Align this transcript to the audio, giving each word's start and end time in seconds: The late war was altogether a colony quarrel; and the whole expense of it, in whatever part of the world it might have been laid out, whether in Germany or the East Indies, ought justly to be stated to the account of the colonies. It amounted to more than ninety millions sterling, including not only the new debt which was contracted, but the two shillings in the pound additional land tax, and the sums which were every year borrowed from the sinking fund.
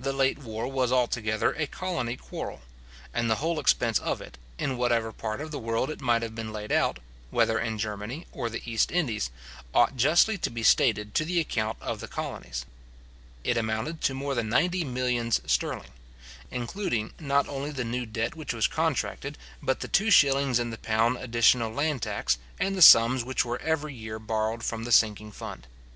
The 0.00 0.12
late 0.12 0.38
war 0.38 0.66
was 0.66 0.90
altogether 0.90 1.52
a 1.52 1.68
colony 1.68 2.16
quarrel; 2.16 2.62
and 3.14 3.30
the 3.30 3.36
whole 3.36 3.60
expense 3.60 4.00
of 4.00 4.20
it, 4.20 4.36
in 4.58 4.76
whatever 4.76 5.12
part 5.12 5.40
of 5.40 5.52
the 5.52 5.58
world 5.60 5.88
it 5.88 6.00
might 6.00 6.22
have 6.22 6.34
been 6.34 6.52
laid 6.52 6.72
out, 6.72 6.98
whether 7.30 7.60
in 7.60 7.78
Germany 7.78 8.26
or 8.32 8.50
the 8.50 8.60
East 8.68 8.90
Indies, 8.90 9.30
ought 9.72 9.96
justly 9.96 10.36
to 10.36 10.50
be 10.50 10.64
stated 10.64 11.14
to 11.14 11.24
the 11.24 11.38
account 11.38 11.78
of 11.80 12.00
the 12.00 12.08
colonies. 12.08 12.66
It 13.44 13.56
amounted 13.56 14.00
to 14.00 14.14
more 14.14 14.34
than 14.34 14.48
ninety 14.48 14.82
millions 14.82 15.40
sterling, 15.46 15.92
including 16.50 17.12
not 17.20 17.48
only 17.48 17.70
the 17.70 17.84
new 17.84 18.04
debt 18.04 18.34
which 18.34 18.52
was 18.52 18.66
contracted, 18.66 19.38
but 19.62 19.78
the 19.78 19.86
two 19.86 20.10
shillings 20.10 20.58
in 20.58 20.70
the 20.70 20.78
pound 20.78 21.18
additional 21.18 21.70
land 21.72 22.02
tax, 22.02 22.36
and 22.58 22.74
the 22.74 22.82
sums 22.82 23.22
which 23.22 23.44
were 23.44 23.62
every 23.62 23.94
year 23.94 24.18
borrowed 24.18 24.64
from 24.64 24.82
the 24.82 24.90
sinking 24.90 25.30
fund. 25.30 25.68